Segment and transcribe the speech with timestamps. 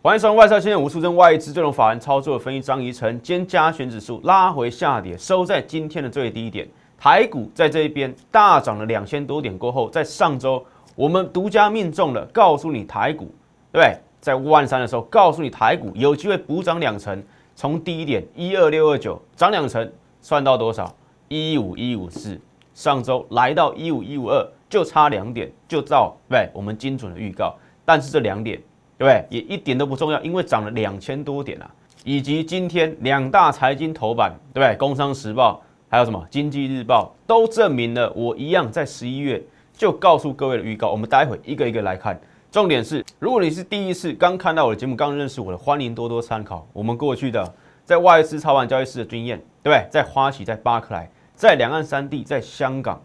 [0.00, 3.20] 欢迎收看外资千点无数，跟外资这种法人操作分析张宜晨。
[3.20, 6.68] 今天加权指数拉回下跌，收在今天的最低点。
[6.96, 10.64] 台股在这一边大涨了两千多点过后，在上周
[10.94, 13.24] 我们独家命中了，告诉你台股
[13.72, 13.98] 对不对？
[14.20, 17.20] 在万三的时候，告诉你台股有机会补涨两成，
[17.56, 19.92] 从低点一二六二九涨两成，
[20.22, 20.94] 算到多少？
[21.26, 22.40] 一五一五四。
[22.72, 27.56] 上周来到一五一五二，就差两点，就到对，对我们精准的预告。
[27.84, 28.62] 但是这两点。
[28.98, 29.24] 对不对？
[29.30, 31.70] 也一点都不重要，因为涨了两千多点啊，
[32.04, 34.76] 以及今天两大财经头版，对不对？
[34.76, 39.40] 工商时报还有什么经济日报都证明了，我一样在十一月
[39.72, 40.90] 就告诉各位的预告。
[40.90, 42.20] 我们待会一个一个来看，
[42.50, 49.86] 重点是，如果你是第一次刚看到我的节目，刚认识我的，欢迎多多参考我们过去的在外资操盘交易室的经验，对不对？
[49.90, 53.00] 在花旗，在巴克莱，在两岸三地，在香港。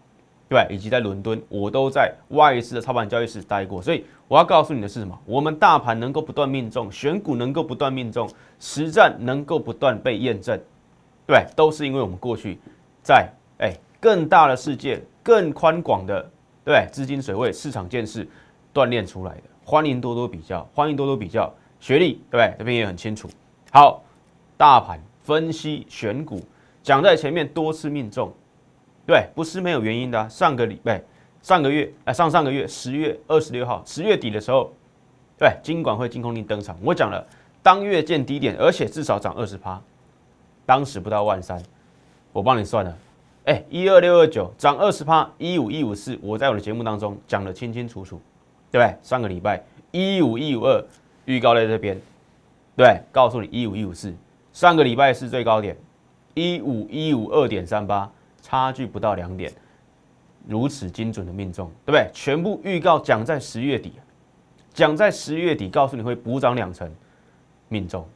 [0.50, 5.20] 对，以及在伦敦，我都在外资的操盘交易室待过，所以我要告诉你的是什么？
[5.26, 8.30] 我们大盘能够不断命中，选股能够不断命中，
[8.60, 10.59] 实战能够不断被验证，
[11.26, 12.59] 对，都是因为我们过去
[13.02, 16.30] 在哎更大的世界、更宽广的
[16.64, 18.28] 对资金水位、市场见识
[18.73, 19.44] 锻炼出来的。
[19.66, 22.56] 欢迎多多比较，欢迎多多比较，学历对不对？
[22.60, 23.28] 这边也很清楚。
[23.72, 24.04] 好，
[24.56, 26.39] 大盘分析选股
[26.84, 28.32] 讲在前面，多次命中。
[29.06, 31.02] 对，不是没有原因的、上个礼拜、
[31.42, 34.72] 上个月、哎，上上个月十月二十六号，十月底的时候，
[35.38, 37.26] 对，金管会金空令登场，我讲了，
[37.62, 39.82] 当月见低点，而且至少涨二十趴，
[40.66, 41.62] 当时不到万三，
[42.32, 42.98] 我帮你算了，
[43.44, 48.22] 哎，一二六二九涨二十趴，一五一五四，我在我的节目当中讲得清清楚楚，
[48.72, 48.95] 对不对？
[49.04, 50.82] 上个礼拜一五一五二
[51.26, 52.00] 预告在这边，
[52.78, 54.14] 对，告诉你一五一五四，
[54.54, 55.76] 上个礼拜是最高点，
[56.36, 58.10] 一五一五二点三八。
[58.54, 59.52] 差距不到两点，
[60.48, 62.08] 如此精准的命中，对不对？
[62.14, 63.94] 全部预告讲在十月底，
[64.72, 66.88] 讲在十月底，告诉你会补涨两成，
[67.68, 68.08] 命中，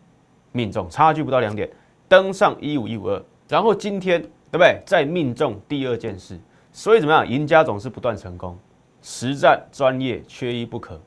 [0.52, 1.68] 命中，差距不到两点，
[2.08, 4.80] 登上一五一五二，然后今天对不对？
[4.86, 6.40] 再命中第二件事，
[6.72, 7.28] 所以怎么样？
[7.28, 8.56] 赢家总是不断成功，
[9.02, 11.02] 实战专业缺一不可，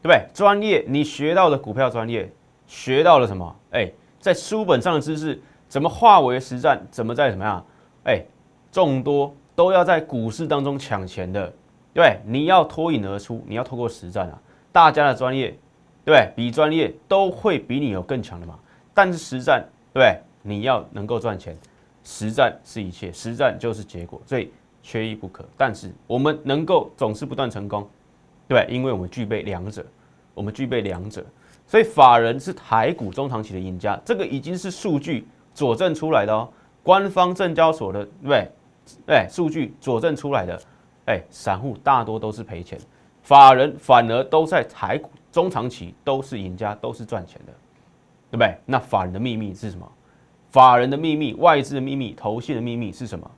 [0.00, 0.26] 对不对？
[0.32, 2.32] 专业你学到的股票专业，
[2.66, 3.54] 学到了什么？
[3.72, 5.38] 哎，在书本上的知识
[5.68, 6.82] 怎么化为实战？
[6.90, 7.62] 怎么在怎么样？
[8.04, 8.24] 哎。
[8.72, 11.52] 众多都要在股市当中抢钱的，
[11.92, 14.40] 对，你要脱颖而出，你要透过实战啊，
[14.72, 15.54] 大家的专业，
[16.06, 18.58] 对，比专业都会比你有更强的嘛。
[18.94, 19.62] 但是实战，
[19.92, 21.54] 对，你要能够赚钱，
[22.02, 24.50] 实战是一切，实战就是结果，所以
[24.82, 25.44] 缺一不可。
[25.54, 27.86] 但是我们能够总是不断成功，
[28.48, 29.84] 对，因为我们具备两者，
[30.32, 31.22] 我们具备两者，
[31.66, 36.48] 所以法人是台股中长期的赢家，这个已经是数据佐证出来的哦，
[36.82, 38.50] 官方证交所的，对。
[39.06, 40.62] 哎，数据佐证出来的，
[41.06, 42.78] 哎，散户大多都是赔钱，
[43.22, 47.52] 法人反而都在台股中长期都是赢家，都是赚钱的，
[48.30, 48.56] 对不对？
[48.66, 49.90] 那法人的秘密是什么？
[50.50, 53.30] 法人的秘密、外资的秘密、投信的秘密是什么？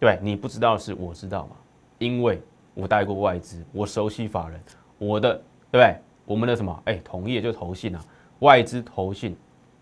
[0.00, 1.56] 对，你不知道的是我知道嘛？
[1.98, 2.40] 因为
[2.74, 4.60] 我带过外资，我熟悉法人，
[4.98, 5.34] 我的
[5.70, 5.96] 对不对？
[6.24, 6.82] 我们的什么？
[6.86, 8.04] 哎，同业就投信啊，
[8.40, 9.32] 外资投信，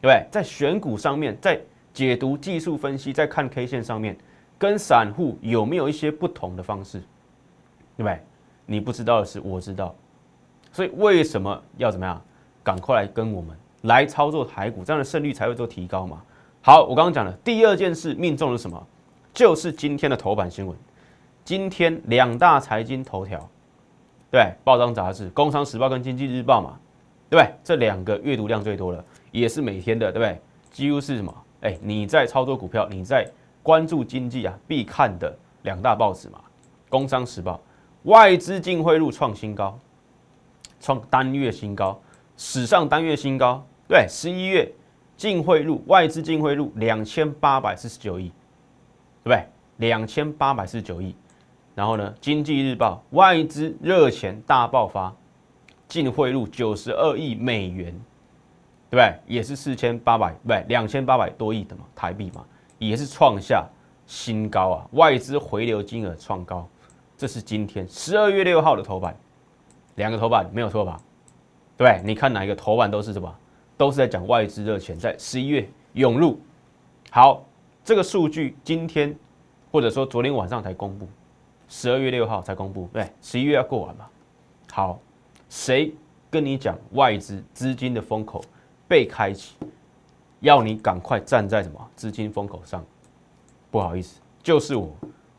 [0.00, 0.26] 对不对？
[0.30, 1.60] 在选股上面，在
[1.92, 4.16] 解读技术分析，在看 K 线上面。
[4.64, 6.98] 跟散户有没有一些不同的方式，
[7.98, 8.18] 对不对？
[8.64, 9.94] 你不知道的是，我知道。
[10.72, 12.18] 所以为什么要怎么样？
[12.62, 16.22] 赶快来跟我们来操作台股，这样的胜率才会做提高嘛。
[16.62, 18.86] 好，我刚刚讲了第二件事，命中了什么？
[19.34, 20.74] 就是今天的头版新闻。
[21.44, 23.46] 今天两大财经头条，
[24.30, 26.78] 对，报章杂志，《工商时报》跟《经济日报》嘛，
[27.28, 27.54] 对不对？
[27.62, 30.40] 这两个阅读量最多的，也是每天的，对不对？
[30.70, 31.44] 几乎是什么？
[31.60, 33.30] 哎，你在操作股票，你在。
[33.64, 36.38] 关注经济啊，必看的两大报纸嘛，
[36.90, 37.54] 《工商时报》
[38.10, 39.76] 外资净汇入创新高，
[40.78, 41.98] 创单月新高，
[42.36, 43.66] 史上单月新高。
[43.88, 44.70] 对，十一月
[45.16, 48.28] 净汇入外资净汇入两千八百四十九亿，
[49.22, 49.48] 对不对？
[49.78, 51.16] 两千八百四十九亿。
[51.74, 55.10] 然后呢，《经济日报》外资热钱大爆发，
[55.88, 57.86] 净汇入九十二亿美元，
[58.90, 59.14] 对不对？
[59.26, 62.44] 也是四千八百，不对，两千八百多亿的嘛，台币嘛。
[62.88, 63.66] 也是创下
[64.06, 64.88] 新高啊！
[64.92, 66.68] 外资回流金额创高，
[67.16, 69.16] 这是今天十二月六号的头版，
[69.94, 71.00] 两个头版没有错吧？
[71.76, 73.34] 对，你看哪一个头版都是什么？
[73.76, 76.38] 都是在讲外资热钱在十一月涌入。
[77.10, 77.44] 好，
[77.84, 79.14] 这个数据今天
[79.72, 81.08] 或者说昨天晚上才公布，
[81.68, 84.06] 十二月六号才公布，对，十一月要过完嘛。
[84.70, 85.00] 好，
[85.48, 85.92] 谁
[86.30, 88.44] 跟你讲外资资金的风口
[88.86, 89.54] 被开启？
[90.40, 92.84] 要你赶快站在什么资金风口上？
[93.70, 94.90] 不好意思，就是我。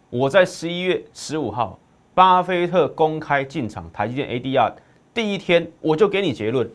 [0.10, 1.78] 我在十一月十五号，
[2.14, 4.74] 巴菲特公开进场台积电 ADR
[5.14, 6.70] 第一天，我就给你结论。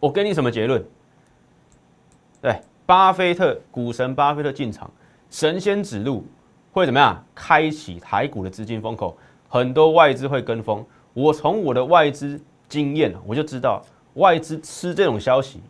[0.00, 0.82] 我给你什么结论？
[2.40, 4.90] 对，巴菲特股神巴菲特进场，
[5.28, 6.24] 神仙指路
[6.72, 7.24] 会怎么样？
[7.34, 9.16] 开启台股的资金风口，
[9.48, 10.84] 很多外资会跟风。
[11.12, 13.84] 我从我的外资经验，我就知道
[14.14, 15.60] 外资吃这种消息，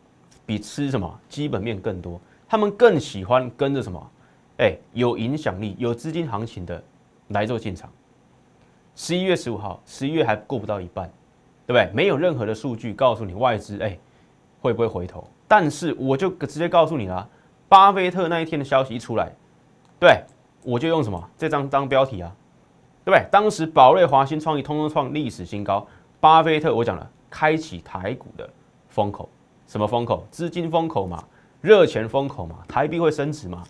[0.49, 2.19] 比吃什么基本面更多。
[2.49, 4.11] 他们更喜欢跟着什么？
[4.57, 6.83] 哎，有影响力、有资金行情的
[7.29, 7.91] 来做进场。
[8.97, 11.07] 十一月十五号，十一月还过不到一半，
[11.67, 11.93] 对不对？
[11.95, 13.99] 没有任何的数据告诉你外资哎
[14.63, 15.29] 会不会回头。
[15.47, 17.29] 但是我就直接告诉你了，
[17.69, 19.31] 巴菲特那一天的消息一出来，
[20.01, 20.23] 对，
[20.63, 22.35] 我就用什么这张当标题啊，
[23.05, 23.29] 对不对？
[23.31, 25.87] 当时宝瑞、华新、创意通通创历史新高，
[26.21, 28.49] 巴菲特我讲了，开启台股的
[28.89, 29.29] 风口，
[29.69, 30.27] 什么风口？
[30.33, 31.23] 资金风口嘛，
[31.61, 33.63] 热钱风口嘛，台币会升值嘛，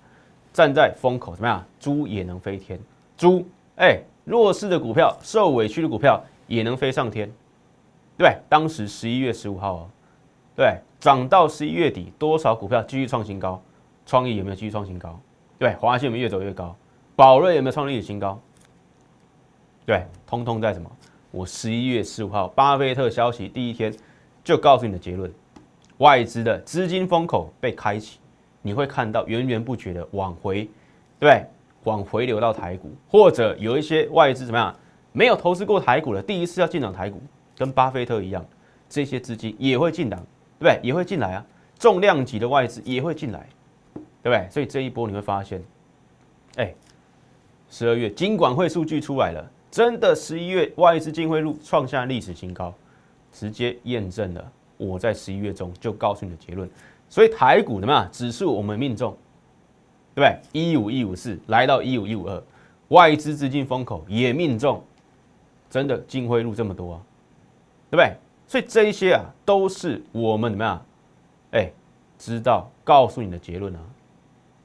[0.52, 1.62] 站在风口怎么样？
[1.78, 2.80] 猪也能飞天，
[3.16, 3.44] 猪
[3.76, 7.30] 哎，弱势的股票、受委屈的股票也能飞上天，
[8.16, 9.90] 对，当时十一月十五号哦，
[10.56, 10.78] 对。
[11.00, 13.62] 涨到十一月底，多少股票继续创新高？
[14.04, 15.16] 创意有没有继续创新高？
[15.56, 16.74] 对，华信有没有越走越高？
[17.14, 18.36] 宝瑞有没有创历史新高？
[19.86, 20.90] 对，通通在什么？
[21.30, 23.94] 我十一月十五号巴菲特消息第一天
[24.42, 25.32] 就告诉你的结论：
[25.98, 28.18] 外资的资金风口被开启，
[28.62, 30.68] 你会看到源源不绝的往回，
[31.20, 31.44] 对，
[31.84, 34.74] 往回流到台股，或者有一些外资怎么样？
[35.12, 37.20] 没有投资过台股的，第一次要进场台股，
[37.56, 38.44] 跟巴菲特一样，
[38.88, 40.18] 这些资金也会进档。
[40.60, 40.88] 对不对？
[40.88, 41.46] 也会进来啊，
[41.78, 43.46] 重量级的外资也会进来，
[43.94, 44.44] 对不对？
[44.50, 45.62] 所以这一波你会发现，
[46.56, 46.74] 哎，
[47.70, 52.74] 十二月金管会数据出来了，真的十一月外资净汇入创下历史新高，
[53.32, 56.68] 直接验证了我在十一月中就告诉你的结论。
[57.10, 58.08] 所以台股怎么样？
[58.10, 59.16] 指数我们命中，
[60.14, 60.40] 对不对？
[60.52, 62.42] 一五一五四来到一五一五二，
[62.88, 64.82] 外资资金风口也命中，
[65.68, 67.02] 真的净汇入这么多啊，
[67.90, 68.14] 对不对？
[68.46, 70.84] 所以这一些啊，都是我们怎么样？
[71.52, 71.70] 哎，
[72.18, 73.80] 知道告诉你的结论啊，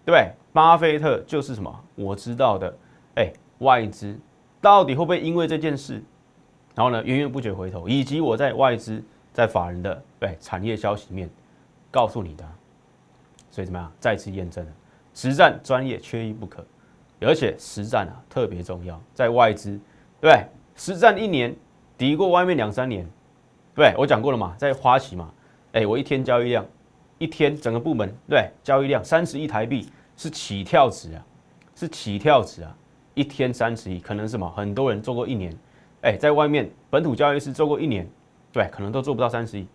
[0.06, 0.32] 对不对？
[0.52, 1.84] 巴菲特就是什么？
[1.96, 2.78] 我知道的，
[3.16, 4.20] 哎，外资
[4.60, 6.04] 到底会不会因为这件事，
[6.76, 7.88] 然后呢，源源不绝回头？
[7.88, 9.02] 以及我在外资
[9.34, 11.30] 在法人的对产业消息面
[11.92, 12.46] 告诉你的，
[13.52, 13.92] 所以怎么样？
[14.00, 14.72] 再次验证了，
[15.14, 16.66] 实战专业缺一不可，
[17.20, 19.80] 而且实战啊特别重要，在外资
[20.22, 20.46] 对？
[20.76, 21.56] 实战一年
[21.98, 23.08] 抵过外面两三年。
[23.76, 25.32] 对，我讲过了嘛，在花旗嘛，
[25.72, 26.66] 哎，我一天交易量，
[27.18, 31.26] 一天整个部门对交易量三十亿台币是起跳值啊，
[31.76, 32.76] 是起跳值啊，
[33.16, 34.48] 一天三十亿，可能什么？
[34.52, 35.52] 很多人做过一年，
[36.02, 38.08] 哎，在外面本土交易室做过一年，
[38.54, 39.68] 对，可能都做不到三十亿，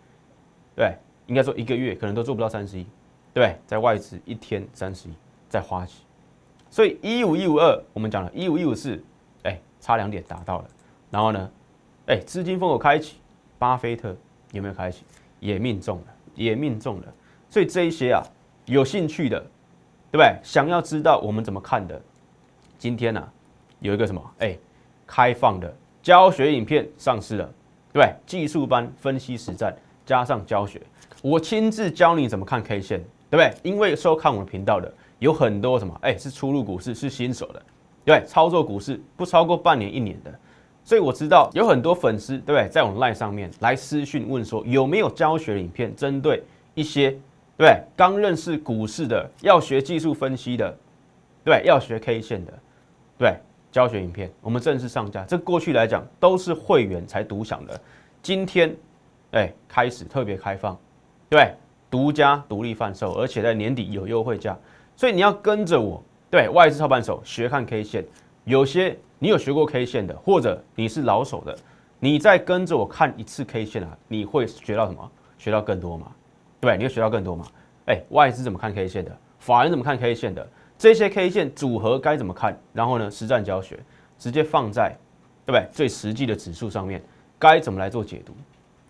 [0.74, 0.96] 对，
[1.26, 2.86] 应该说一个月可能都做不到三十亿，
[3.34, 5.12] 对，在外资一天三十亿，
[5.50, 6.04] 在花旗，
[6.70, 8.98] 所以一五一五二我们讲了一五一五四，
[9.42, 10.64] 哎，差两点达到了，
[11.10, 11.50] 然后呢，
[12.06, 13.16] 哎，资金风口开启。
[13.60, 14.16] 巴菲特
[14.52, 15.02] 有没有开启？
[15.40, 16.04] 也命中了，
[16.36, 17.12] 也命中了。
[17.50, 18.22] 所以这一些啊，
[18.66, 19.40] 有兴趣的，
[20.12, 20.38] 对不对？
[20.44, 22.00] 想要知道我们怎么看的，
[22.78, 23.32] 今天呢、啊，
[23.80, 24.22] 有一个什么？
[24.38, 24.56] 哎，
[25.08, 27.52] 开放的教学影片上市了，
[28.00, 28.14] 对？
[28.26, 29.74] 技术班分析实战
[30.04, 30.80] 加上教学，
[31.22, 33.00] 我亲自教你怎么看 K 线，
[33.30, 33.52] 对不对？
[33.62, 35.96] 因为收看我们频道的有很多什么？
[36.02, 37.62] 哎，是初入股市，是新手的，
[38.04, 40.32] 对，操作股市不超过半年一年的。
[40.84, 42.66] 所以我知道有很多粉丝，对不对？
[42.68, 46.42] 在我们 LINE 上面来私讯问说，有没有教学影片，针对
[46.74, 47.14] 一些
[47.58, 47.78] 对？
[47.94, 50.74] 刚认识股市的，要学技术分析的，
[51.44, 52.52] 对，要学 K 线的，
[53.18, 53.36] 对，
[53.78, 55.22] 教学影片，我们正式上架。
[55.22, 57.80] 这过去来讲都是会员才独享的，
[58.20, 58.74] 今天
[59.30, 60.76] 哎开始特别开放，
[61.28, 61.54] 对，
[61.88, 64.58] 独家独立贩售，而且在年底有优惠价。
[64.96, 68.04] 所以你要跟着我，对，外资操盘手学看 K 线，
[68.42, 68.98] 有些。
[69.20, 71.56] 你有学过 K 线的，或者你是老手的，
[71.98, 75.10] 你再跟着我看一次 K 线啊，你会学到什么？
[75.38, 76.12] 学到更多吗？
[76.60, 77.44] 对，你会学到更多吗？
[77.86, 79.16] 哎，外资怎么看 K 线的？
[79.40, 80.48] 法人怎么看 K 线的？
[80.78, 82.58] 这些 K 线组合该怎么看？
[82.72, 83.78] 然后呢，实战教学
[84.18, 84.96] 直接放在
[85.44, 85.68] 对不对？
[85.72, 87.02] 最实际的指数上面，
[87.38, 88.32] 该怎么来做解读？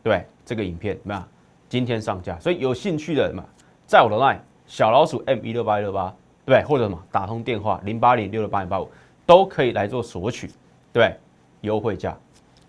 [0.02, 1.28] 对，这个影片怎么样？
[1.68, 3.44] 今天上架，所以有兴趣的人嘛，
[3.86, 6.14] 在我的 LINE 小老鼠 M 一六八一六八，
[6.44, 6.64] 对不对？
[6.68, 8.88] 或者什么打通电话零八零六六八零八五。
[9.26, 10.50] 都可以来做索取，
[10.90, 11.14] 对，
[11.60, 12.16] 优惠价，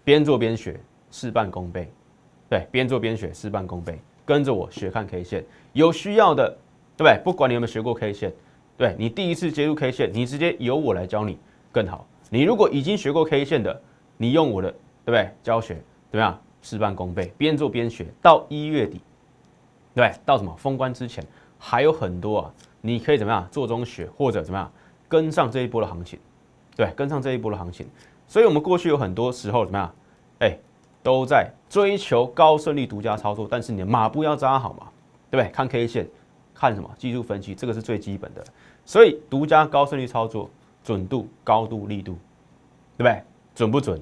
[0.03, 0.77] 边做边学，
[1.09, 1.89] 事半功倍，
[2.49, 6.49] 对，边做边学，事半功倍，跟着我学看 K 线，有需要的，
[6.97, 7.17] 对不对？
[7.23, 8.33] 不管你有没有学过 K 线，
[8.79, 11.38] 对，你第一次接触 K 线，你直接由我来教你
[11.69, 12.07] 更好。
[12.29, 13.81] 你如果已经学过 K 线的，
[14.15, 15.29] 你用我的，对不对？
[15.43, 15.75] 教学
[16.09, 16.39] 怎么样？
[16.62, 19.01] 事半功倍，边做边学，到一月底，
[19.93, 21.21] 对，到什么封关之前
[21.57, 24.71] 还有很多啊，你可以怎么样做中学，或者怎么样
[25.09, 26.17] 跟上这一波的行情。
[26.77, 27.86] 对，跟上这一波的行情，
[28.29, 29.93] 所以我们过去有很多时候怎么样？
[30.39, 30.57] 哎，
[31.03, 34.88] 都在追求高胜率独家操作，但是你的马步要扎好嘛，
[35.29, 35.51] 对不对？
[35.51, 36.07] 看 K 线，
[36.53, 38.41] 看什么技术分析，这个是最基本的。
[38.89, 40.50] 所以独家高胜率操作，
[40.84, 42.17] 准度、高度、力度，
[42.98, 43.22] 对不对？
[43.53, 44.01] 准不准？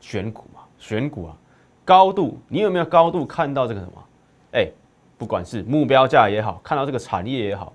[0.00, 1.36] 选股嘛，选股啊，
[1.84, 3.92] 高度，你有没有高度看到这个什么？
[4.50, 4.68] 哎，
[5.16, 7.72] 不管是目标价也好，看到这个产业也好，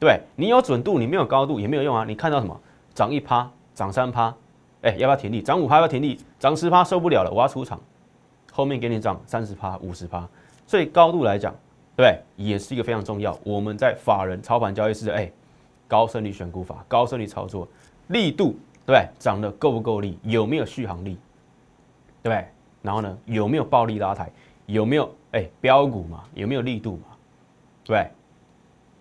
[0.00, 2.06] 对，你有准度，你没有高度也没有用啊。
[2.08, 2.58] 你看到什么？
[2.94, 4.34] 涨一趴，涨三趴，
[4.80, 5.42] 哎，要不要停利？
[5.42, 6.18] 涨五趴要不要停利？
[6.38, 7.78] 涨十趴受不了了，我要出场。
[8.50, 10.26] 后面给你涨三十趴、五十趴，
[10.66, 11.54] 所以高度来讲，
[11.94, 13.38] 对，也是一个非常重要。
[13.44, 15.30] 我们在法人操盘交易室，哎，
[15.92, 17.68] 高胜率选股法、高胜率操作
[18.06, 18.56] 力度，
[18.86, 20.18] 对，涨得够不够力？
[20.22, 21.18] 有没有续航力？
[22.22, 22.46] 对，
[22.80, 24.32] 然后呢，有没有暴力拉抬？
[24.64, 26.24] 有没有哎标股嘛？
[26.32, 27.08] 有没有力度嘛？
[27.84, 28.08] 对，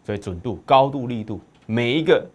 [0.04, 2.28] 所以准度、高度、力度，每一个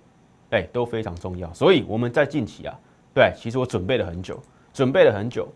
[0.48, 1.52] 哎都非常重要。
[1.52, 2.74] 所以我们在近期啊，
[3.12, 5.46] 对，其实我准备了很久，准备了很久。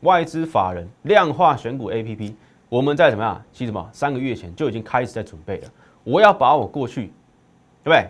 [0.00, 2.34] 外资法人量化选股 A P P，
[2.68, 3.40] 我们在怎么样？
[3.52, 3.88] 其实什么？
[3.92, 5.68] 三个月前就已经开始在准备了。
[6.02, 7.12] 我要把我过去，
[7.84, 8.08] 对不对？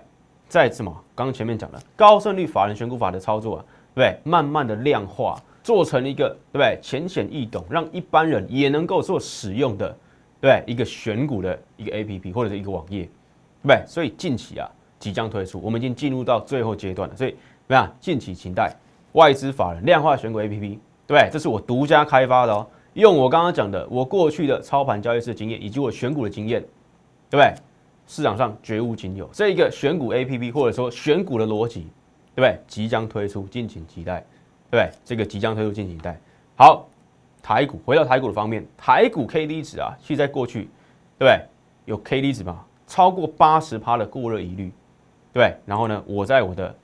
[0.49, 3.65] 再次嘛，刚刚前面讲了高胜率法人选股法的操作啊，
[3.95, 4.19] 对不对？
[4.25, 6.79] 慢慢的量化，做成一个对不对？
[6.81, 9.95] 浅显易懂，让一般人也能够做使用的，
[10.41, 13.11] 对一个选股的一个 A P P 或者是一个网页，对
[13.63, 13.83] 不对？
[13.87, 14.67] 所以近期啊，
[14.99, 17.15] 即将推出，我们已经进入到最后阶段了。
[17.15, 17.39] 所以怎
[17.69, 17.97] 么样？
[18.01, 18.75] 近期请待
[19.13, 20.79] 外资法人量化选股 A P P。
[21.07, 26.61] 对，这是我独家开发的哦，用我刚刚讲的，我过去的操盘交易室的经验以及我选股的经验，
[27.29, 27.55] 对不对？
[28.09, 31.87] 市场上绝无仅有这一个选股 APP，或者说选股的逻辑，
[32.35, 32.59] 对不对？
[32.67, 34.19] 即将推出，敬请期待，
[34.69, 34.91] 对不对？
[35.05, 36.19] 这个即将推出，敬请期待。
[36.57, 36.89] 好，
[37.41, 40.63] 台股回到台股的方面，台股 KD 值啊，其实在过去，
[41.19, 41.41] 对不对？
[41.85, 42.65] 有 KD 值嘛？
[42.89, 44.73] 超过八十趴的过热疑虑，
[45.33, 45.55] 对。
[45.65, 46.75] 然后呢，我在我的。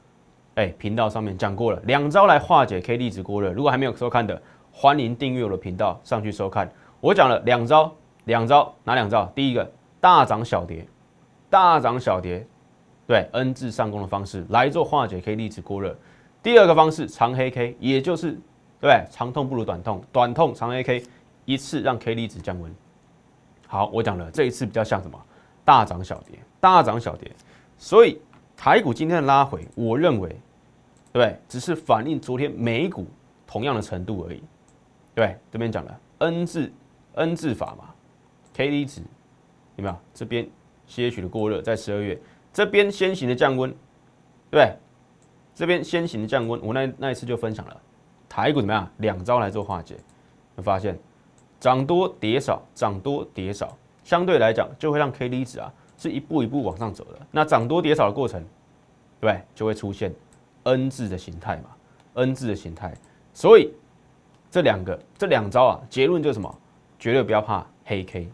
[0.56, 3.50] 哎，频道上面讲过了，两招来化解 KD 值过热。
[3.50, 4.40] 如果还没有收看的，
[4.70, 6.70] 欢迎订阅我的频道上去收看。
[7.00, 7.92] 我讲了两招，
[8.26, 9.26] 两招哪两招？
[9.34, 9.68] 第一个
[10.00, 10.86] 大涨小跌，
[11.54, 12.44] 大涨小跌，
[13.06, 15.96] 对 N 字上攻的方式来做化解 KD 值过热。
[16.42, 18.32] 第二个方式长黑 K，也就是
[18.80, 19.06] 对不对？
[19.08, 21.04] 长痛不如短痛，短痛长黑 K，
[21.44, 22.74] 一次让 KD 值降温。
[23.68, 25.16] 好，我讲了这一次比较像什么？
[25.64, 27.30] 大涨小跌，大涨小跌，
[27.78, 28.20] 所以。
[28.56, 30.40] 台股今天的拉回，我认为，
[31.12, 31.36] 对？
[31.48, 33.06] 只是反映昨天美股
[33.46, 34.42] 同样的程度而已。
[35.14, 36.72] 对，这边讲了 N 字
[37.14, 37.92] N 字法嘛
[38.56, 39.02] ，KD 值
[39.76, 39.96] 有没有？
[40.14, 40.48] 这边
[40.86, 42.20] 些许的过热，在十二月
[42.52, 43.74] 这边先行的降温，
[44.50, 44.74] 对？
[45.54, 47.80] 这边先行的降温，我那那一次就分享了
[48.28, 48.90] 台股怎么样？
[48.98, 49.96] 两招来做化解，
[50.56, 50.98] 会发现
[51.60, 55.72] 涨多跌少，涨多跌少，相对来讲就会让 KD 值啊。
[55.96, 58.44] 是一步一步往上走的，那涨多跌少的过程，
[59.20, 60.12] 对，就会出现
[60.64, 61.70] N 字的形态嘛
[62.14, 62.92] ，N 字的形态。
[63.32, 63.72] 所以
[64.50, 66.52] 这两个这两招啊，结论就是什么？
[66.98, 68.28] 绝对不要怕黑 K，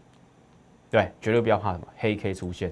[0.91, 2.71] 对，绝对不要怕什么黑 K 出现，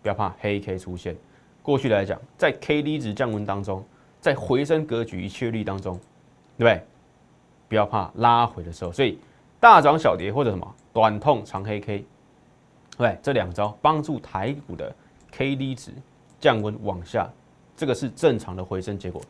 [0.00, 1.16] 不要怕黑 K 出现。
[1.62, 3.84] 过去来讲，在 KD 值降温当中，
[4.20, 5.98] 在回升格局一确立当中，
[6.56, 6.82] 对不对？
[7.68, 9.18] 不要怕拉回的时候，所以
[9.60, 12.04] 大涨小跌或者什么短痛长黑 K。
[12.96, 14.94] 对，这两招帮助台股的
[15.36, 15.92] KD 值
[16.40, 17.28] 降温往下，
[17.76, 19.20] 这个是正常的回升结果。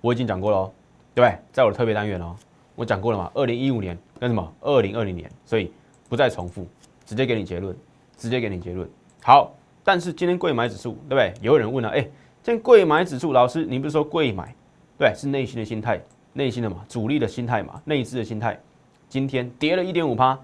[0.00, 0.72] 我已经讲过了哦，
[1.14, 1.38] 对不对？
[1.50, 2.36] 在我的特别单元哦，
[2.76, 3.30] 我讲过了嘛。
[3.34, 4.54] 二零一五年跟什么？
[4.60, 5.72] 二零二零年，所以
[6.08, 6.66] 不再重复，
[7.08, 7.74] 直接给你结论，
[8.18, 8.86] 直接给你结论。
[9.22, 11.32] 好，但是今天贵买指数，对不对？
[11.40, 12.02] 有人问了，哎，
[12.42, 14.54] 今天柜买指数，老师，你不是说贵买？
[14.98, 15.98] 对，是内心的心态，
[16.34, 18.60] 内心的嘛，主力的心态嘛，内资的心态。
[19.08, 20.38] 今天跌了一点五趴，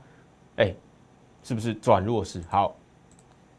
[0.57, 0.75] 哎。
[1.47, 2.43] 是不是转弱势？
[2.49, 2.75] 好，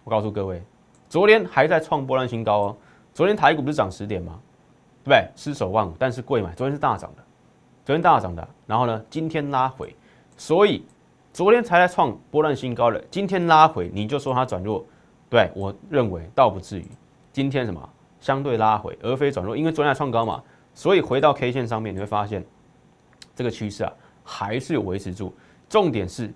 [0.03, 0.59] 我告诉各位，
[1.07, 2.77] 昨天还在创波浪新高哦。
[3.13, 4.39] 昨天台股不是涨十点吗？
[5.03, 5.29] 对不对？
[5.35, 7.23] 失守万五，但是贵买昨天是大涨的，
[7.85, 8.47] 昨天大涨的。
[8.65, 9.95] 然后呢，今天拉回，
[10.35, 10.83] 所以
[11.35, 14.85] 昨天才在创波段新高的，今天拉回，你就说它转弱？
[15.29, 16.85] 对，我认为倒不至于。
[17.33, 17.89] 今天什么？
[18.21, 20.41] 相对拉回，而非转弱，因为昨天还创高嘛。
[20.73, 22.41] 所以回到 K 线上面，你会发现
[23.35, 23.91] 这个趋势啊，
[24.23, 25.35] 还是有维持住。
[25.67, 26.33] 重点是。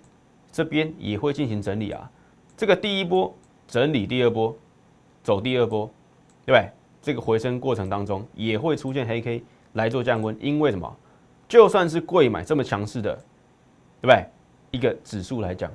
[0.51, 2.11] 这边也会进行整理啊，
[2.57, 3.33] 这个第一波
[3.69, 4.53] 整理，第二波
[5.23, 5.89] 走第二波，
[6.45, 6.69] 对不对？
[7.01, 9.41] 这个回升过程当中也会出现黑 K
[9.73, 10.93] 来做降温，因为什么？
[11.47, 13.15] 就算是贵买这么强势的，
[14.01, 14.25] 对不对？
[14.71, 15.71] 一个指数来讲，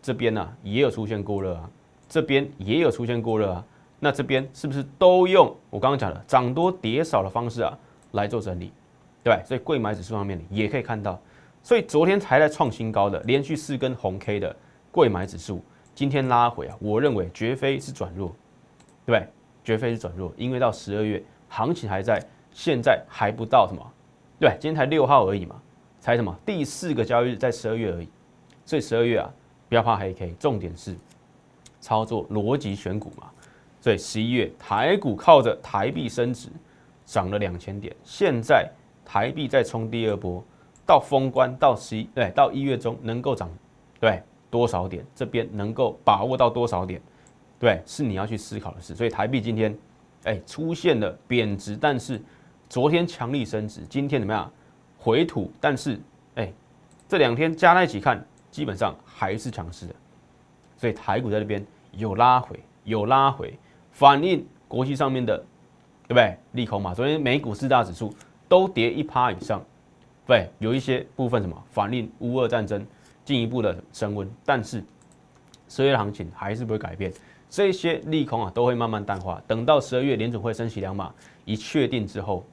[0.00, 1.70] 这边呢、也有出现过热啊，
[2.08, 3.64] 这边也有出现过热啊，
[3.98, 7.78] 那这边是不是都用我刚刚讲的涨多跌少的方式啊
[8.12, 8.72] 来做整理，
[9.22, 9.44] 对不对？
[9.46, 11.18] 所以贵买指数上面也可以看到。
[11.62, 14.54] 所以昨天才在创新高的，连续四根红 K 的
[14.90, 15.62] 贵买指数，
[15.94, 18.34] 今天拉回啊，我认为绝非是转弱，
[19.04, 19.26] 对？
[19.64, 23.92] 绝非是转弱，因为到十二月行情还在，现在还不到什么，
[24.40, 25.60] 对，今天才六号而已嘛，
[26.00, 28.08] 才什么第四个交易日在十二月而已，
[28.68, 29.32] 所以十二月啊
[29.66, 30.94] 不要怕黑 K，重点是
[31.80, 33.30] 操作逻辑选股嘛。
[33.80, 36.50] 所以十一月台股靠着台币升值
[37.06, 38.70] 涨了两千点，现在
[39.06, 40.44] 台币再冲第二波，
[40.84, 43.48] 到封关到十一对到一月中能够涨
[43.98, 45.02] 对多少点？
[45.14, 47.00] 这边能够把握到多少点？
[47.58, 48.94] 对，是你要去思考的事。
[48.94, 49.74] 所以台币今天
[50.24, 52.20] 哎出现了贬值，但是
[52.68, 54.52] 昨天强力升值，今天怎么样？
[54.98, 55.98] 回吐，但是
[56.34, 56.52] 哎，
[57.08, 59.94] 这两天加在一起看，基本上还是强势的，
[60.76, 63.58] 所以台股在这边有拉回，有拉回，
[63.92, 65.36] 反映国际上面的
[66.06, 66.36] 对不对？
[66.52, 68.14] 利空嘛，昨天美股四大指数
[68.48, 69.62] 都跌一趴以上，
[70.26, 71.64] 对，有一些部分什么？
[71.70, 72.84] 反映乌俄战争
[73.24, 74.82] 进一步的升温，但是
[75.68, 77.12] 十月行情还是不会改变，
[77.50, 81.14] 这些利空啊都会慢慢淡化，等到十二月联准会升息两码
[81.44, 82.44] 一确定之后，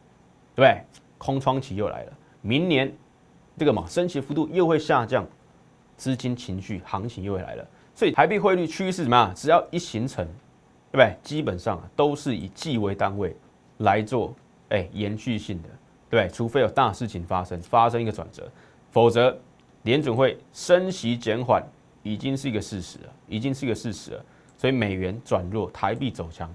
[0.53, 0.83] 对不对？
[1.17, 2.13] 空窗期又来了。
[2.41, 2.93] 明年
[3.57, 5.25] 这个嘛，升息幅度又会下降，
[5.97, 9.33] 资金情绪行情又会来了，所以台币汇率趋势怎么样？
[9.35, 10.25] 只要一形成，
[10.91, 11.15] 对不对？
[11.23, 13.35] 基本上都是以季为单位
[13.77, 14.33] 来做，
[14.69, 15.69] 哎，延续性的，
[16.09, 18.49] 对，除非有大事情发生，发生一个转折，
[18.91, 19.37] 否则
[19.83, 21.63] 联准会升息减缓
[22.03, 24.25] 已经是一个事实了，已经是一个事实了。
[24.57, 26.49] 所以美元转弱，台币走强，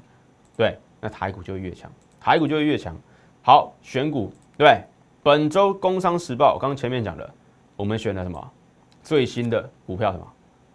[0.57, 2.97] 对，那台股就会越强，台股就会越强。
[3.43, 4.83] 好，选股，对？
[5.23, 7.35] 本周《工商时报》我刚刚前面讲了，
[7.77, 8.51] 我们选了什么
[9.11, 10.13] 最新的股票？
[10.13, 10.33] 什么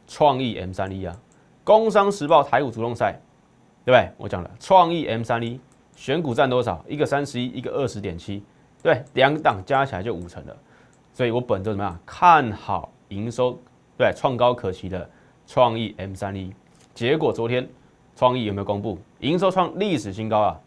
[0.08, 1.16] 创意 M 三一啊？
[1.64, 3.18] 《工商时报》台股主动赛，
[3.86, 4.12] 对不对？
[4.18, 5.58] 我讲了创意 M 三一
[5.96, 6.84] 选股占多少？
[6.86, 8.44] 一个三十一，一个二十点七，
[8.84, 10.58] 对，两档加起来就五成了。
[11.14, 11.98] 所以我本周怎么样？
[12.06, 13.58] 看好营收
[13.98, 15.10] 对创高可期的
[15.48, 16.54] 创意 M 三一。
[16.94, 17.66] 结果昨天
[18.18, 20.60] 创意有没有公布营收创历史新高啊？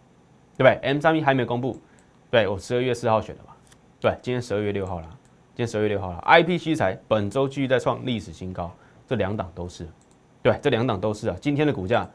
[0.56, 1.78] 对不对？M 三一还没公布，
[2.30, 3.50] 对我十二月四号选的嘛。
[4.00, 5.17] 对，今天十二月六号了，
[5.58, 6.22] 今天十二月六号了。
[6.24, 8.72] IP 器材本周继续在创历史新高，
[9.08, 9.88] 这两档都是，
[10.40, 11.36] 对，这两档都是啊。
[11.40, 12.08] 今天的股价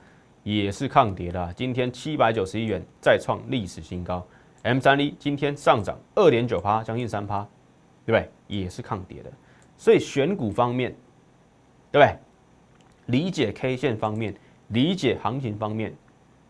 [0.43, 4.25] 也是抗跌的，今天七百九十一元再创历史新高。
[4.61, 7.45] M 三一今天上涨二点九趴，将近三趴，
[8.05, 8.31] 对不对？
[8.47, 9.29] 也是抗跌的。
[9.77, 10.95] 所以选股方面，
[11.91, 12.17] 对不对？
[13.07, 14.33] 理解 K 线方面，
[14.69, 15.93] 理解行情方面，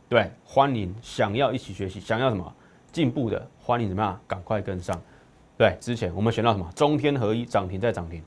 [0.07, 2.55] 对，欢迎想要一起学习，想要什么
[2.91, 4.21] 进步的，欢迎怎么样？
[4.27, 4.95] 赶快跟上。
[5.57, 6.69] 对，之前我们选到什么？
[6.75, 8.21] 中天合一涨停再涨停，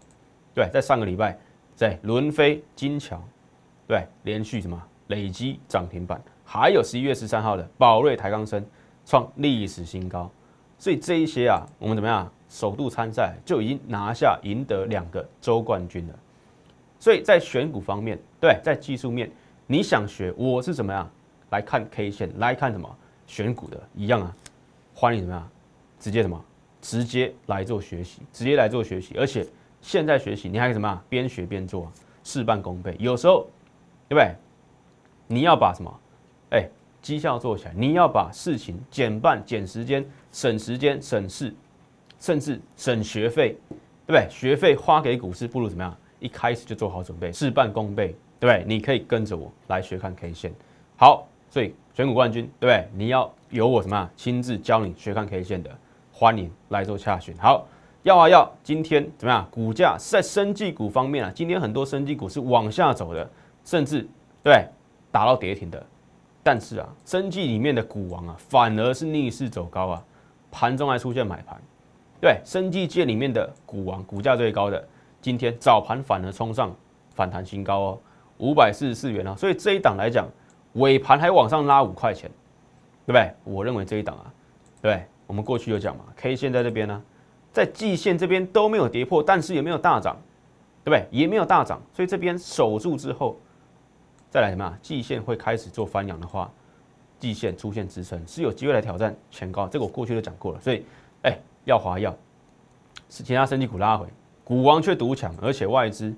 [0.54, 1.36] 对，在上个礼拜
[1.74, 3.22] 在伦飞金桥，
[3.86, 4.82] 对，连续什么？
[5.08, 8.64] 累积涨停板，还有十一月十三号的宝瑞台钢生
[9.04, 10.28] 创历史新高，
[10.78, 16.14] 所以这一些啊，我们怎么样首度参赛就已经拿下赢得两个周冠军了，
[16.98, 19.30] 所以在选股方面，对，在技术面，
[19.68, 21.08] 你想学我是怎么样
[21.50, 22.88] 来看 K 线，来看什么？
[23.28, 24.34] 选股的一样啊，
[24.92, 25.48] 欢迎怎么样
[26.00, 26.44] 直接什么。
[26.86, 29.44] 直接来做学习，直接来做学习，而且
[29.82, 31.02] 现在学习你还可以什么？
[31.08, 31.90] 边学边做，
[32.22, 32.94] 事半功倍。
[33.00, 33.44] 有时候，
[34.08, 34.32] 对不对？
[35.26, 35.92] 你要把什么？
[36.50, 36.68] 哎，
[37.02, 41.52] 绩效做起来，你要把事情减半、减时间、省时间、省事，
[42.20, 43.58] 甚至省学费，
[44.06, 44.28] 对不对？
[44.30, 45.96] 学费花给股市，不如怎么样？
[46.20, 48.64] 一开始就做好准备，事半功倍，对不对？
[48.64, 50.52] 你可以跟着我来学看 K 线。
[50.96, 52.88] 好，所以选股冠军，对不对？
[52.94, 54.08] 你要由我什么？
[54.16, 55.76] 亲自教你学看 K 线的。
[56.18, 57.36] 欢迎来做洽询。
[57.36, 57.68] 好，
[58.02, 59.46] 要啊要，今天怎么样？
[59.50, 63.28] 股价在生技股方面啊，今天很多生技股是往下走的，
[63.66, 64.08] 甚至
[64.42, 64.64] 对
[65.12, 65.84] 打到跌停的。
[66.42, 70.02] 但是啊，生技里面的股王啊，反而是逆势走高啊，
[70.50, 71.60] 盘中还出现买盘。
[72.18, 74.82] 对，生技界里面的股王，股价最高的，
[75.20, 76.74] 今天早盘反而冲上
[77.14, 77.98] 反弹新高哦，
[78.38, 79.36] 五百四十四元啊。
[79.36, 80.26] 所以这一档来讲，
[80.76, 82.30] 尾盘还往上拉五块钱，
[83.04, 83.30] 对不对？
[83.44, 84.32] 我认为这一档啊，
[84.80, 85.04] 对。
[85.26, 87.02] 我们过去有讲嘛，K 线在这边呢，
[87.52, 90.16] 在季线这边都没有跌破，但是也没有大涨，
[90.84, 91.06] 对不对？
[91.10, 93.36] 也没有大涨，所以这边守住之后，
[94.30, 94.78] 再来什么啊？
[94.80, 96.50] 季线会开始做翻扬的话，
[97.18, 100.60] 季线出现支撑是有机会来挑战前高，这个我过去都讲过了。
[100.60, 100.84] 所以，
[101.22, 102.14] 哎，耀华药
[103.10, 104.06] 是其他生技股拉回，
[104.44, 106.14] 股王却独强，而且外资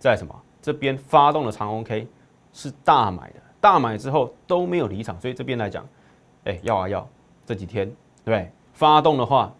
[0.00, 2.08] 在什么这边发动了长红 K
[2.52, 5.86] 是大买的，大买之后都没有离场，所以这边来讲，
[6.44, 7.08] 哎，耀华药
[7.46, 7.94] 这几天。
[8.24, 9.52] 对，发动的话，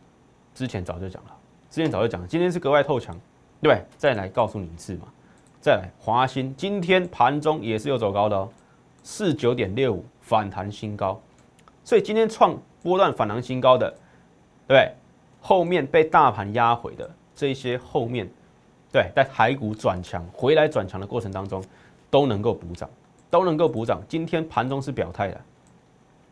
[0.54, 1.30] 之前早就讲了，
[1.68, 3.18] 之前早就讲了，今天是格外透强，
[3.60, 5.08] 对，再来告诉你一次嘛，
[5.60, 8.48] 再来华新今天盘中也是有走高的哦，
[9.02, 11.20] 四九点六五反弹新高，
[11.82, 13.92] 所以今天创波段反弹新高的，
[14.68, 14.92] 对，
[15.40, 18.28] 后面被大盘压回的这些后面，
[18.92, 21.60] 对，在台股转强回来转强的过程当中，
[22.10, 22.88] 都能够补涨，
[23.28, 25.40] 都能够补涨，今天盘中是表态的，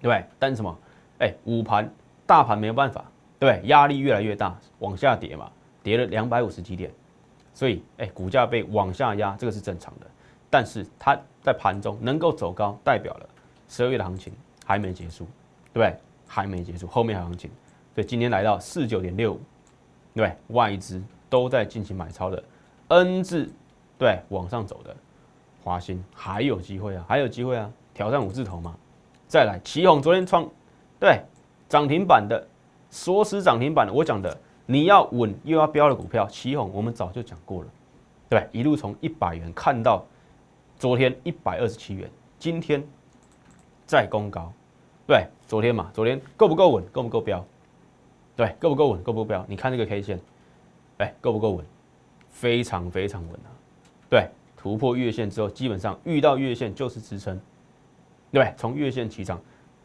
[0.01, 0.79] 对，但是什么？
[1.19, 1.93] 哎，午盘。
[2.31, 3.05] 大盘没有办法，
[3.41, 5.51] 对，压力越来越大，往下跌嘛，
[5.83, 6.89] 跌了两百五十几点，
[7.53, 10.07] 所以哎，股价被往下压，这个是正常的。
[10.49, 13.29] 但是它在盘中能够走高，代表了
[13.69, 14.33] 十二月的行情
[14.65, 15.25] 还没结束，
[15.73, 15.97] 对不对？
[16.29, 17.51] 还没结束，后面还有行情。
[17.97, 19.41] 所以今天来到四九点六五，
[20.15, 22.41] 对，外资都在进行买超的
[22.87, 23.53] ，N 字
[23.99, 24.95] 对往上走的，
[25.65, 28.77] 华新还有机会啊，还有机会啊，挑战五字头嘛。
[29.27, 30.49] 再来，奇鋐昨天创
[31.01, 31.21] 对
[31.71, 32.45] 涨停板的，
[32.91, 37.69] 锁死涨停板的，我讲的你要稳又要标的股票，奇鋐我们早就讲过了，
[38.29, 40.05] 对，一路从一百元看到
[40.77, 42.85] 昨天一百二十七元，今天
[43.87, 44.53] 再攻高。
[45.07, 46.85] 对，昨天嘛，昨天够不够稳？
[46.89, 47.45] 够不够标？
[48.35, 49.03] 对，够不够稳？
[49.05, 49.47] 够不够标？
[49.49, 50.21] 你看这个 K 线，
[50.99, 51.65] 哎，够不够稳？
[52.31, 53.51] 非常非常稳啊！
[54.09, 57.41] 对，突破月线之后，基本上遇到月线就是支撑。
[58.33, 59.41] 对，从月线起涨，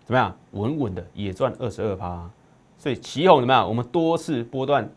[0.06, 0.34] 怎么样？
[0.52, 2.30] 稳稳的也赚二十二趴。
[2.78, 3.68] 所以奇鋐怎么样？
[3.68, 4.88] 我们多次波段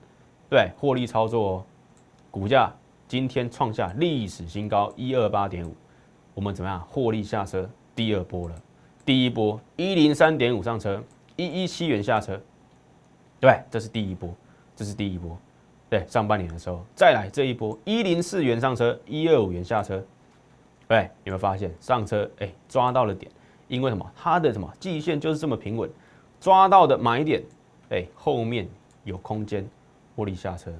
[0.50, 1.64] 对获利操作哦，
[2.30, 2.72] 股价
[3.06, 5.74] 今天创下历史新高一二八点五，
[6.34, 6.80] 我们怎么样？
[6.90, 8.54] 获利下车第二波了。
[9.06, 11.02] 第一波一零三点五上车，
[11.36, 12.38] 一一七元下车，
[13.40, 14.28] 对，这是第一波，
[14.76, 15.38] 这是第一波，
[15.88, 20.04] 对，上半年的时候再来这一波一零四元上车，一二五元下车，
[20.86, 23.32] 对，有没有发现上车哎抓到了点？
[23.68, 24.04] 因为什么？
[24.16, 25.88] 它的什么季线就是这么平稳，
[26.40, 27.42] 抓到的买点，
[27.90, 28.68] 哎，后面
[29.04, 29.64] 有空间
[30.16, 30.72] 获利下车，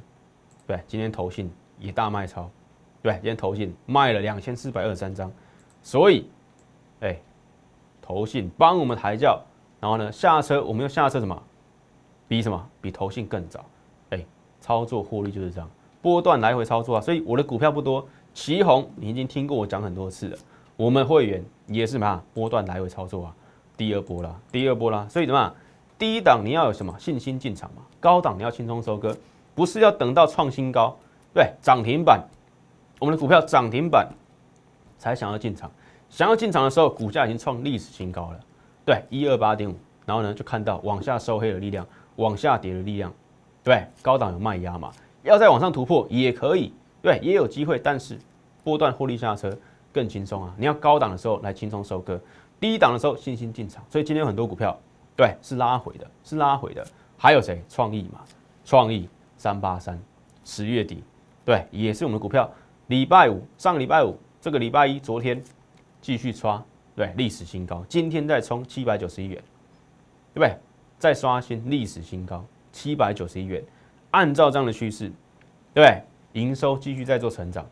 [0.67, 2.51] 对，今天投信也大卖超，
[3.03, 5.31] 对，今天投信卖了两千四百二十三张，
[5.83, 6.29] 所以，
[7.01, 7.17] 哎。
[8.01, 9.39] 投信帮我们抬轿，
[9.79, 11.43] 然后呢下车，我们要下车什么？
[12.27, 12.71] 比什么？
[12.81, 13.63] 比投信更早。
[14.09, 14.25] 哎，
[14.63, 15.69] 操作获利就是这样，
[16.01, 17.03] 波段来回操作啊。
[17.03, 20.39] 所以我的股票不多，旗红你已经听过我讲很多次了。
[20.79, 22.23] 我们会员也是什么？
[22.33, 23.35] 波段来回操作啊。
[23.77, 25.05] 第二波啦，第二波啦。
[25.11, 25.53] 所以怎么？
[25.99, 27.83] 第一档你要有什么信心进场嘛？
[27.99, 29.17] 高档你要轻松收割，
[29.57, 30.97] 不是要等到创新高，
[31.35, 32.23] 对，涨停板，
[33.01, 34.09] 我们的股票涨停板
[34.99, 35.69] 才想要进场。
[36.09, 38.41] 想要进场的时候，股价已经创历史新高了，
[38.87, 39.75] 对，一二八点五，
[40.07, 43.13] 然后呢，就看到往下收黑的力量，往下跌的力量，
[43.65, 44.93] 对，高档有卖压嘛，
[45.25, 48.17] 要再往上突破也可以，对，也有机会，但是
[48.63, 49.53] 波段获利下车
[49.93, 50.55] 更轻松啊！
[50.57, 52.21] 你要高档的时候来轻松收割，
[52.61, 54.79] 低档的时候信心进场，所以今天有很多股票，
[55.17, 57.63] 对，是拉回的，是拉回的，还有谁？
[57.69, 58.21] 创意嘛，
[58.65, 60.01] 创意三八三，
[60.45, 61.03] 十月底，
[61.45, 62.51] 对，也是我们的股票，
[62.89, 65.43] 礼拜五，上个礼拜五，这个礼拜一，昨天。
[66.01, 69.37] 继续刷，对，历史新高，今天再冲七百九十一元，
[70.33, 70.57] 对不对？
[70.97, 73.61] 再刷新历史新高，七百九十一元。
[74.13, 75.11] 按照这样的趋势，
[75.75, 76.03] 对不对？
[76.35, 77.67] 营收继续在做成长，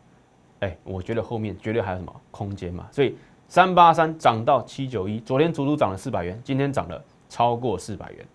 [0.59, 2.87] 哎，我觉得后面绝对还有什么空间嘛。
[2.91, 3.15] 所以
[3.47, 8.25] 三八三涨到七九一，昨天足足涨了四百元，今天涨了超过四百元，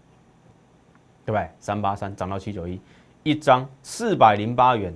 [1.24, 1.48] 对不对？
[1.58, 2.80] 三八三涨到七九一，
[3.22, 4.94] 一张四百零八元，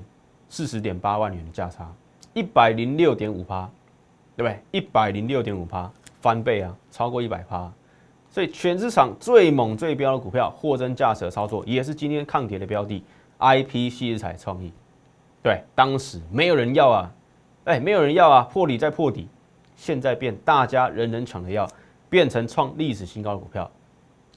[0.48, 1.92] 四十点八万元的价差，
[2.34, 3.68] 一百零六点五趴。
[4.38, 4.60] 对不对？
[4.70, 7.72] 一百零六点五趴翻倍啊，超过一百趴，
[8.28, 13.02] 所以全市场最猛最飙的股票，货真价实的操作，也是今天抗跌的标的
[13.38, 14.70] ，IP 矽智财创意。
[15.42, 17.10] 对，当时没有人要啊，
[17.66, 19.28] 哎，没有人要啊，破底再破底，
[19.74, 21.68] 现在变大家人人抢着要，
[22.08, 23.68] 变成创历史新高的股票。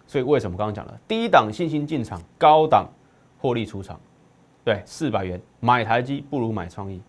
[0.08, 2.90] 所以为什么刚刚讲了，低档信心进场，高档
[3.38, 4.00] 获利出场？
[4.66, 7.00] 对，四百元买台积不如买创意，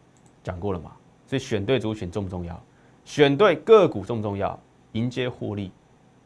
[0.45, 0.93] 讲过了嘛？
[1.27, 2.63] 所以选对族群重不重要？
[3.07, 4.59] 选对个股重不重要？
[4.93, 5.73] 迎接获利，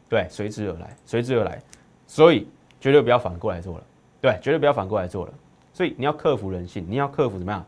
[0.09, 1.61] 对，随之而来，随之而来，
[2.05, 2.45] 所以
[2.81, 3.83] 绝对不要反过来做了，
[4.19, 5.33] 对，绝对不要反过来做了。
[5.71, 7.65] 所以你要克服人性，你要克服怎么样？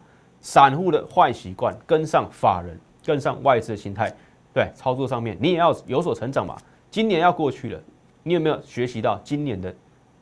[0.47, 4.09] 散户的坏习惯，跟上法人，跟上外资的心态，
[4.53, 6.55] 对，操作上面你也要有所成长嘛。
[6.89, 7.81] 今年要过去了，
[8.23, 9.75] 你有没有学习到今年的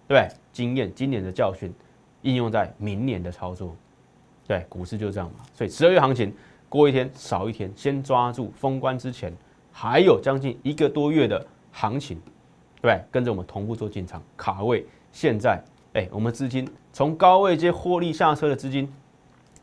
[0.07, 0.91] 对经验？
[0.95, 1.71] 今年的教训
[2.23, 3.75] 应用在明年的操作？
[4.47, 5.45] 对，股市就这样嘛。
[5.53, 6.33] 所以十二月行情。
[6.67, 9.31] 过一天少一天，先抓住封关之前
[9.71, 12.19] 还有将近一个多月的行情，
[12.81, 14.83] 对，跟着我们同步做进场卡位。
[15.11, 18.91] 现在，哎，我们资金从高位接获利下车的资金，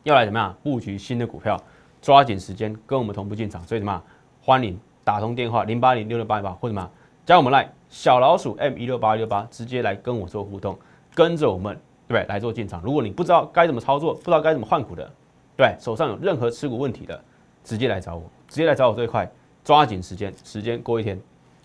[0.04, 1.56] 要来怎么样布局新的股票？
[2.00, 3.62] 抓紧时间跟我们同步进场。
[3.64, 4.02] 所以什么？
[4.40, 6.90] 欢迎打通电话零八零六六八八，或者什么
[7.24, 10.76] 加我们来小老鼠 M 一六八六八，直接来跟我做互动，
[11.14, 12.82] 跟着我们对来做进场。
[12.82, 15.08] 如果你不知道该怎么操作，不知道该怎么换股的。
[15.56, 17.22] 对，手上有任何持股问题的，
[17.62, 19.30] 直接来找我，直接来找我最快，
[19.62, 21.16] 抓紧时间，时间过一天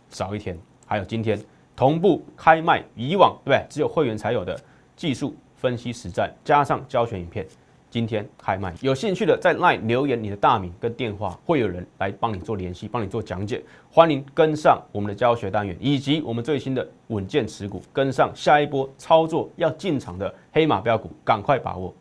[0.09, 1.41] 少一天，还有今天
[1.75, 3.65] 同步开卖，以往对不对？
[3.69, 4.59] 只有会员才有的
[4.95, 7.43] 技术分析实战，加上教学影片，
[7.89, 13.63] 今天开卖，有兴趣的在 LINE 留言你的大名跟电话，会有人来帮你做联系，帮你做讲解。
[13.89, 21.93] 欢迎跟上我们的教学单元，以及我们最新的稳健持股，跟上下一波操作要进场的黑马标股，赶快把握。